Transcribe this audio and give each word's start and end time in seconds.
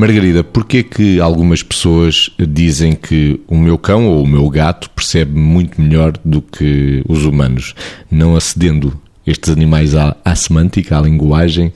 Margarida, 0.00 0.42
porquê 0.42 0.82
que 0.82 1.20
algumas 1.20 1.62
pessoas 1.62 2.30
dizem 2.38 2.94
que 2.94 3.38
o 3.46 3.54
meu 3.54 3.76
cão 3.76 4.06
ou 4.06 4.22
o 4.22 4.26
meu 4.26 4.48
gato 4.48 4.88
percebe 4.88 5.38
muito 5.38 5.78
melhor 5.78 6.14
do 6.24 6.40
que 6.40 7.04
os 7.06 7.26
humanos, 7.26 7.74
não 8.10 8.34
acedendo 8.34 8.98
estes 9.26 9.50
animais 9.50 9.94
à, 9.94 10.16
à 10.24 10.34
semântica, 10.34 10.96
à 10.96 11.02
linguagem? 11.02 11.70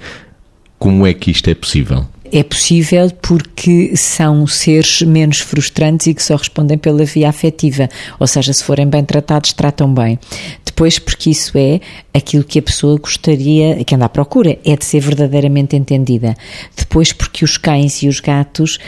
Como 0.78 1.06
é 1.06 1.12
que 1.12 1.30
isto 1.30 1.50
é 1.50 1.54
possível? 1.54 2.06
É 2.32 2.42
possível 2.42 3.10
porque 3.22 3.96
são 3.96 4.46
seres 4.46 5.02
menos 5.02 5.38
frustrantes 5.38 6.06
e 6.06 6.14
que 6.14 6.22
só 6.22 6.36
respondem 6.36 6.78
pela 6.78 7.04
via 7.04 7.28
afetiva, 7.28 7.88
ou 8.18 8.26
seja, 8.26 8.52
se 8.52 8.64
forem 8.64 8.88
bem 8.88 9.04
tratados, 9.04 9.52
tratam 9.52 9.92
bem. 9.92 10.18
Depois, 10.64 10.98
porque 10.98 11.30
isso 11.30 11.56
é 11.56 11.80
aquilo 12.12 12.42
que 12.42 12.58
a 12.58 12.62
pessoa 12.62 12.98
gostaria, 12.98 13.84
que 13.84 13.94
anda 13.94 14.06
à 14.06 14.08
procura, 14.08 14.58
é 14.64 14.76
de 14.76 14.84
ser 14.84 14.98
verdadeiramente 14.98 15.76
entendida. 15.76 16.34
Depois, 16.76 17.12
porque 17.12 17.44
os 17.44 17.56
cães 17.56 18.02
e 18.02 18.08
os 18.08 18.18
gatos 18.18 18.80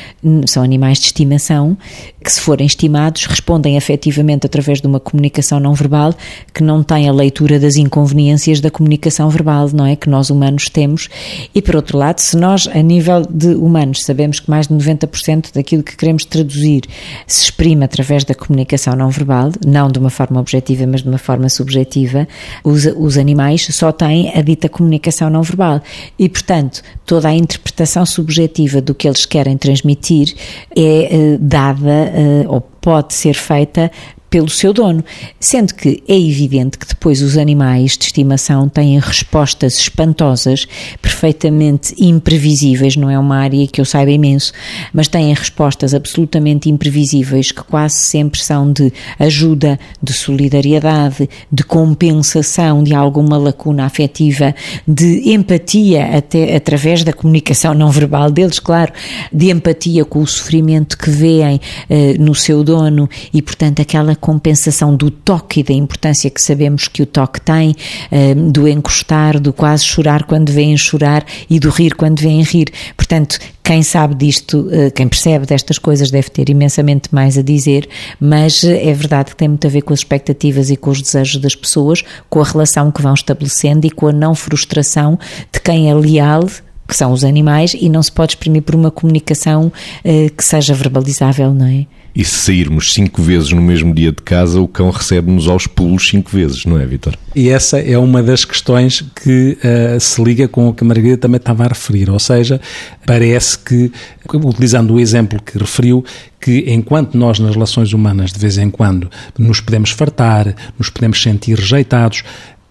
são 0.46 0.64
animais 0.64 0.98
de 0.98 1.06
estimação 1.06 1.76
que, 2.24 2.32
se 2.32 2.40
forem 2.40 2.66
estimados, 2.66 3.26
respondem 3.26 3.76
afetivamente 3.76 4.46
através 4.46 4.80
de 4.80 4.86
uma 4.88 4.98
comunicação 4.98 5.60
não 5.60 5.74
verbal 5.74 6.12
que 6.52 6.60
não 6.60 6.82
tem 6.82 7.08
a 7.08 7.12
leitura 7.12 7.60
das 7.60 7.76
inconveniências 7.76 8.60
da 8.60 8.70
comunicação 8.70 9.30
verbal, 9.30 9.70
não 9.72 9.86
é? 9.86 9.94
Que 9.94 10.10
nós 10.10 10.28
humanos 10.28 10.68
temos. 10.68 11.08
E, 11.54 11.62
por 11.62 11.76
outro 11.76 11.96
lado, 11.96 12.18
se 12.18 12.36
nós, 12.36 12.66
a 12.66 12.82
nível 12.82 13.25
de 13.30 13.48
humanos, 13.48 14.04
sabemos 14.04 14.40
que 14.40 14.50
mais 14.50 14.68
de 14.68 14.74
90% 14.74 15.52
daquilo 15.54 15.82
que 15.82 15.96
queremos 15.96 16.24
traduzir 16.24 16.82
se 17.26 17.44
exprime 17.44 17.84
através 17.84 18.24
da 18.24 18.34
comunicação 18.34 18.94
não 18.94 19.10
verbal, 19.10 19.50
não 19.64 19.90
de 19.90 19.98
uma 19.98 20.10
forma 20.10 20.40
objetiva, 20.40 20.86
mas 20.86 21.02
de 21.02 21.08
uma 21.08 21.18
forma 21.18 21.48
subjetiva, 21.48 22.26
os, 22.64 22.86
os 22.96 23.16
animais 23.16 23.66
só 23.70 23.92
têm 23.92 24.32
a 24.34 24.42
dita 24.42 24.68
comunicação 24.68 25.30
não 25.30 25.42
verbal. 25.42 25.80
E, 26.18 26.28
portanto, 26.28 26.82
toda 27.04 27.28
a 27.28 27.34
interpretação 27.34 28.04
subjetiva 28.06 28.80
do 28.80 28.94
que 28.94 29.08
eles 29.08 29.24
querem 29.26 29.56
transmitir 29.56 30.34
é 30.76 31.08
uh, 31.12 31.38
dada 31.40 32.12
uh, 32.46 32.52
ou 32.52 32.60
pode 32.60 33.14
ser 33.14 33.34
feita 33.34 33.90
pelo 34.36 34.50
seu 34.50 34.70
dono, 34.70 35.02
sendo 35.40 35.72
que 35.72 36.02
é 36.06 36.14
evidente 36.14 36.76
que 36.76 36.86
depois 36.86 37.22
os 37.22 37.38
animais 37.38 37.96
de 37.96 38.04
estimação 38.04 38.68
têm 38.68 38.98
respostas 38.98 39.78
espantosas, 39.78 40.66
perfeitamente 41.00 41.94
imprevisíveis, 41.98 42.96
não 42.96 43.08
é 43.08 43.18
uma 43.18 43.38
área 43.38 43.66
que 43.66 43.80
eu 43.80 43.84
saiba 43.86 44.10
imenso, 44.10 44.52
mas 44.92 45.08
têm 45.08 45.32
respostas 45.32 45.94
absolutamente 45.94 46.68
imprevisíveis 46.68 47.50
que 47.50 47.64
quase 47.64 47.94
sempre 47.94 48.38
são 48.38 48.70
de 48.70 48.92
ajuda, 49.18 49.80
de 50.02 50.12
solidariedade, 50.12 51.30
de 51.50 51.64
compensação 51.64 52.84
de 52.84 52.94
alguma 52.94 53.38
lacuna 53.38 53.86
afetiva, 53.86 54.54
de 54.86 55.32
empatia 55.32 56.14
até 56.14 56.54
através 56.54 57.02
da 57.02 57.12
comunicação 57.14 57.72
não 57.72 57.90
verbal 57.90 58.30
deles, 58.30 58.58
claro, 58.58 58.92
de 59.32 59.50
empatia 59.50 60.04
com 60.04 60.20
o 60.20 60.26
sofrimento 60.26 60.98
que 60.98 61.08
veem 61.08 61.56
uh, 61.88 62.22
no 62.22 62.34
seu 62.34 62.62
dono 62.62 63.08
e, 63.32 63.40
portanto, 63.40 63.80
aquela 63.80 64.14
compensação 64.26 64.96
do 64.96 65.08
toque 65.08 65.60
e 65.60 65.62
da 65.62 65.72
importância 65.72 66.28
que 66.28 66.42
sabemos 66.42 66.88
que 66.88 67.00
o 67.00 67.06
toque 67.06 67.40
tem, 67.40 67.76
eh, 68.10 68.34
do 68.34 68.66
encostar, 68.66 69.38
do 69.38 69.52
quase 69.52 69.84
chorar 69.84 70.24
quando 70.24 70.50
vêm 70.50 70.76
chorar 70.76 71.24
e 71.48 71.60
do 71.60 71.70
rir 71.70 71.94
quando 71.94 72.18
vêm 72.18 72.42
rir. 72.42 72.72
Portanto, 72.96 73.38
quem 73.62 73.84
sabe 73.84 74.16
disto, 74.16 74.68
eh, 74.72 74.90
quem 74.90 75.06
percebe 75.06 75.46
destas 75.46 75.78
coisas 75.78 76.10
deve 76.10 76.28
ter 76.28 76.48
imensamente 76.48 77.08
mais 77.14 77.38
a 77.38 77.42
dizer, 77.42 77.88
mas 78.18 78.64
eh, 78.64 78.88
é 78.88 78.92
verdade 78.92 79.30
que 79.30 79.36
tem 79.36 79.46
muito 79.46 79.64
a 79.64 79.70
ver 79.70 79.82
com 79.82 79.92
as 79.92 80.00
expectativas 80.00 80.70
e 80.70 80.76
com 80.76 80.90
os 80.90 81.00
desejos 81.00 81.40
das 81.40 81.54
pessoas, 81.54 82.02
com 82.28 82.40
a 82.40 82.44
relação 82.44 82.90
que 82.90 83.00
vão 83.00 83.14
estabelecendo 83.14 83.86
e 83.86 83.90
com 83.90 84.08
a 84.08 84.12
não 84.12 84.34
frustração 84.34 85.16
de 85.52 85.60
quem 85.60 85.88
é 85.88 85.94
leal 85.94 86.48
que 86.86 86.96
são 86.96 87.12
os 87.12 87.24
animais, 87.24 87.74
e 87.74 87.88
não 87.88 88.02
se 88.02 88.12
pode 88.12 88.32
exprimir 88.32 88.62
por 88.62 88.74
uma 88.74 88.90
comunicação 88.90 89.72
uh, 90.04 90.34
que 90.34 90.44
seja 90.44 90.74
verbalizável, 90.74 91.52
não 91.52 91.66
é? 91.66 91.86
E 92.16 92.24
se 92.24 92.46
sairmos 92.46 92.94
cinco 92.94 93.20
vezes 93.20 93.52
no 93.52 93.60
mesmo 93.60 93.94
dia 93.94 94.10
de 94.10 94.22
casa, 94.22 94.58
o 94.58 94.66
cão 94.66 94.88
recebe-nos 94.88 95.46
aos 95.48 95.66
pulos 95.66 96.08
cinco 96.08 96.30
vezes, 96.30 96.64
não 96.64 96.80
é, 96.80 96.86
Vitor? 96.86 97.14
E 97.34 97.50
essa 97.50 97.78
é 97.78 97.98
uma 97.98 98.22
das 98.22 98.42
questões 98.42 99.04
que 99.22 99.58
uh, 99.62 100.00
se 100.00 100.22
liga 100.24 100.48
com 100.48 100.66
o 100.66 100.72
que 100.72 100.82
a 100.82 100.86
Margarida 100.86 101.18
também 101.18 101.36
estava 101.36 101.64
a 101.64 101.68
referir, 101.68 102.08
ou 102.08 102.18
seja, 102.18 102.58
parece 103.04 103.58
que, 103.58 103.92
utilizando 104.32 104.94
o 104.94 105.00
exemplo 105.00 105.42
que 105.42 105.58
referiu, 105.58 106.02
que 106.40 106.64
enquanto 106.68 107.18
nós 107.18 107.38
nas 107.38 107.52
relações 107.52 107.92
humanas 107.92 108.32
de 108.32 108.38
vez 108.38 108.56
em 108.56 108.70
quando 108.70 109.10
nos 109.38 109.60
podemos 109.60 109.90
fartar, 109.90 110.54
nos 110.78 110.88
podemos 110.88 111.20
sentir 111.22 111.58
rejeitados, 111.58 112.22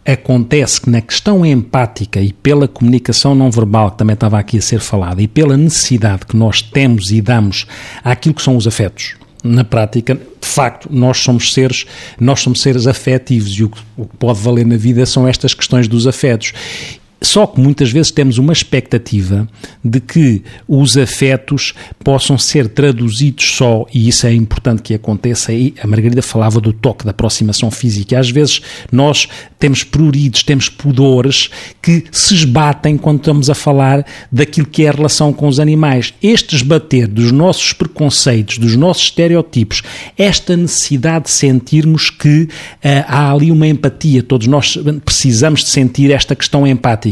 Acontece 0.06 0.82
que 0.82 0.90
na 0.90 1.02
questão 1.02 1.46
empática 1.46 2.22
e 2.22 2.32
pela 2.32 2.68
comunicação 2.68 3.34
não 3.34 3.50
verbal 3.50 3.92
que 3.92 3.98
também 3.98 4.14
estava 4.14 4.38
aqui 4.38 4.60
a 4.60 4.62
ser 4.62 4.80
falada 4.80 5.22
e 5.22 5.28
pela 5.28 5.58
necessidade 5.58 6.26
que 6.28 6.38
nós 6.38 6.62
temos 6.62 7.12
e 7.12 7.22
damos 7.22 7.66
àquilo 8.04 8.36
que 8.36 8.42
são 8.42 8.56
os 8.56 8.68
afetos, 8.68 9.16
na 9.44 9.64
prática, 9.64 10.16
de 10.16 10.48
facto, 10.48 10.90
nós 10.92 11.20
somos 11.20 11.54
seres, 11.54 11.86
nós 12.20 12.40
somos 12.40 12.62
seres 12.62 12.88
afetivos 12.88 13.52
e 13.52 13.64
o 13.64 13.70
que, 13.70 13.80
o 13.96 14.06
que 14.06 14.18
pode 14.18 14.40
valer 14.40 14.66
na 14.66 14.78
vida 14.78 15.06
são 15.06 15.28
estas 15.28 15.54
questões 15.54 15.88
dos 15.88 16.08
afetos. 16.08 16.54
Só 17.22 17.48
que 17.48 17.60
muitas 17.60 17.92
vezes 17.92 18.12
temos 18.12 18.38
uma 18.38 18.52
expectativa 18.52 19.48
de 19.84 20.00
que 20.00 20.44
os 20.68 20.98
afetos 20.98 21.74
possam 22.04 22.38
ser 22.38 22.68
traduzidos 22.68 23.52
só, 23.52 23.86
e 23.94 24.08
isso 24.08 24.28
é 24.28 24.34
importante 24.34 24.82
que 24.82 24.94
aconteça. 24.94 25.54
E 25.54 25.74
a 25.82 25.88
Margarida 25.88 26.22
falava 26.22 26.60
do 26.60 26.74
toque, 26.74 27.06
da 27.06 27.12
aproximação 27.12 27.72
física. 27.72 28.20
Às 28.20 28.30
vezes 28.30 28.62
nós 28.92 29.28
temos 29.58 29.84
pruridos, 29.84 30.44
temos 30.44 30.68
pudores 30.70 31.50
que 31.82 32.04
se 32.12 32.36
esbatem 32.36 32.98
quando 32.98 33.20
estamos 33.20 33.50
a 33.50 33.56
falar 33.56 34.06
daquilo 34.32 34.68
que 34.68 34.84
é 34.84 34.90
a 34.90 34.92
relação 34.92 35.32
com 35.32 35.48
os 35.48 35.60
animais. 35.60 36.14
Este 36.22 36.56
esbater 36.56 37.08
dos 37.08 37.32
nossos 37.32 37.74
preconceitos, 37.74 38.58
dos 38.58 38.76
nossos 38.76 39.04
estereotipos, 39.04 39.82
esta 40.18 40.56
necessidade 40.56 41.26
de 41.26 41.32
sentirmos 41.32 42.10
que 42.10 42.44
uh, 42.44 42.50
há 43.08 43.32
ali 43.32 43.52
uma 43.52 43.68
empatia, 43.68 44.22
todos 44.22 44.48
nós 44.48 44.78
precisamos 45.04 45.64
de 45.64 45.70
sentir 45.70 46.12
esta 46.12 46.36
questão 46.36 46.68
empática 46.68 47.05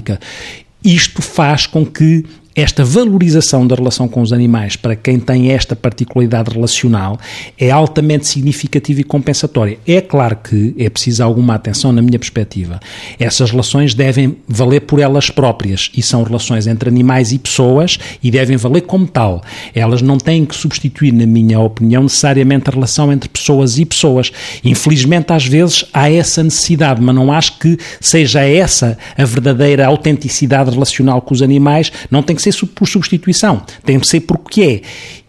isto 0.84 1.22
faz 1.22 1.66
com 1.66 1.86
que 1.86 2.26
esta 2.56 2.86
valorização 2.86 3.66
da 3.66 3.76
relação 3.76 4.08
com 4.08 4.22
os 4.22 4.32
animais 4.32 4.76
para 4.76 4.96
quem 4.96 5.20
tem 5.20 5.52
esta 5.52 5.76
particularidade 5.76 6.52
relacional 6.52 7.20
é 7.58 7.72
altamente 7.72 8.28
significativa 8.28 9.02
e 9.02 9.04
compensatória. 9.04 9.80
É 9.88 10.00
claro 10.00 10.38
que 10.38 10.76
é 10.78 10.88
preciso 10.88 11.24
alguma 11.24 11.56
atenção 11.56 11.92
na 11.92 12.02
minha 12.02 12.20
perspectiva. 12.20 12.80
Essas 13.20 13.50
relações 13.50 13.96
devem 13.96 14.38
valer 14.48 14.82
por 14.82 15.00
elas 15.00 15.32
próprias 15.32 15.90
e 15.98 16.04
são 16.04 16.22
relações 16.22 16.68
entre 16.68 16.90
animais 16.90 17.32
e 17.32 17.40
pessoas 17.40 17.98
e 18.24 18.30
devem 18.30 18.56
valer 18.56 18.82
como 18.82 19.08
tal. 19.08 19.42
Elas 19.74 20.04
não 20.04 20.18
têm 20.18 20.46
que 20.46 20.56
substituir, 20.56 21.12
na 21.12 21.26
minha 21.26 21.60
opinião, 21.60 22.04
necessariamente 22.04 22.70
a 22.70 22.74
relação 22.74 23.12
entre 23.12 23.30
pessoas 23.30 23.80
e 23.80 23.86
pessoas. 23.86 24.32
Infelizmente, 24.64 25.34
às 25.34 25.46
vezes 25.46 25.86
há 25.92 26.12
essa 26.12 26.44
necessidade, 26.44 27.02
mas 27.02 27.16
não 27.16 27.32
acho 27.32 27.58
que 27.58 27.80
seja 28.00 28.42
essa 28.42 28.96
a 29.18 29.26
verdadeira 29.26 29.88
autenticidade 29.88 30.70
relacional 30.70 31.20
com 31.20 31.34
os 31.34 31.42
animais. 31.42 31.92
Não 32.12 32.22
tem 32.22 32.36
que 32.36 32.43
ser 32.52 32.66
por 32.68 32.88
substituição, 32.88 33.62
tem 33.86 33.98
de 33.98 34.08
ser 34.08 34.22
porque 34.22 34.62
é. 34.62 34.82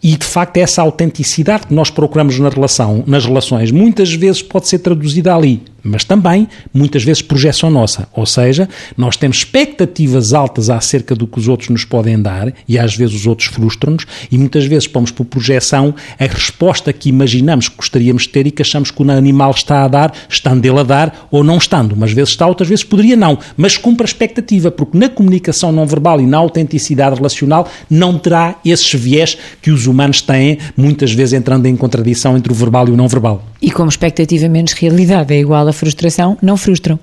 E 0.03 0.15
de 0.17 0.25
facto 0.25 0.57
essa 0.57 0.81
autenticidade 0.81 1.67
que 1.67 1.73
nós 1.73 1.89
procuramos 1.89 2.37
na 2.39 2.49
relação, 2.49 3.03
nas 3.07 3.25
relações, 3.25 3.71
muitas 3.71 4.13
vezes 4.13 4.41
pode 4.41 4.67
ser 4.67 4.79
traduzida 4.79 5.33
ali 5.33 5.63
mas 5.85 6.03
também 6.03 6.47
muitas 6.73 7.03
vezes 7.03 7.21
projeção 7.21 7.69
nossa. 7.69 8.07
Ou 8.13 8.25
seja, 8.25 8.67
nós 8.97 9.15
temos 9.15 9.37
expectativas 9.37 10.33
altas 10.33 10.69
acerca 10.69 11.15
do 11.15 11.27
que 11.27 11.39
os 11.39 11.47
outros 11.47 11.69
nos 11.69 11.85
podem 11.85 12.21
dar 12.21 12.53
e 12.67 12.77
às 12.77 12.95
vezes 12.95 13.15
os 13.15 13.27
outros 13.27 13.47
frustram-nos 13.47 14.05
e 14.31 14.37
muitas 14.37 14.65
vezes 14.65 14.87
pomos 14.87 15.11
por 15.11 15.25
projeção 15.25 15.93
a 16.19 16.25
resposta 16.25 16.91
que 16.91 17.09
imaginamos 17.09 17.69
que 17.69 17.77
gostaríamos 17.77 18.23
de 18.23 18.29
ter 18.29 18.47
e 18.47 18.51
que 18.51 18.61
achamos 18.61 18.91
que 18.91 19.01
o 19.01 19.11
animal 19.11 19.51
está 19.51 19.83
a 19.83 19.87
dar, 19.87 20.13
estando 20.27 20.65
ele 20.65 20.79
a 20.79 20.83
dar 20.83 21.27
ou 21.29 21.43
não 21.43 21.57
estando. 21.57 21.93
Umas 21.93 22.11
vezes 22.11 22.31
está, 22.31 22.47
outras 22.47 22.67
vezes 22.67 22.83
poderia 22.83 23.15
não, 23.15 23.37
mas 23.55 23.77
cumpre 23.77 24.03
a 24.03 24.09
expectativa, 24.09 24.71
porque 24.71 24.97
na 24.97 25.09
comunicação 25.09 25.71
não 25.71 25.85
verbal 25.85 26.19
e 26.19 26.25
na 26.25 26.37
autenticidade 26.37 27.15
relacional 27.15 27.69
não 27.89 28.17
terá 28.17 28.55
esses 28.65 28.91
viés 28.93 29.37
que 29.61 29.71
os 29.71 29.85
humanos 29.87 30.21
têm, 30.21 30.57
muitas 30.75 31.11
vezes 31.11 31.33
entrando 31.33 31.65
em 31.65 31.75
contradição 31.75 32.35
entre 32.35 32.51
o 32.51 32.55
verbal 32.55 32.87
e 32.87 32.91
o 32.91 32.97
não 32.97 33.07
verbal. 33.07 33.43
E 33.61 33.71
como 33.71 33.89
expectativa 33.89 34.47
menos 34.47 34.73
realidade 34.73 35.33
é 35.33 35.39
igual 35.39 35.67
a 35.67 35.73
frustração, 35.75 36.37
não 36.41 36.57
frustram. 36.57 36.99